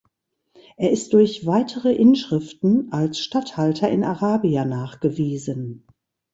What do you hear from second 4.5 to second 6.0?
nachgewiesen.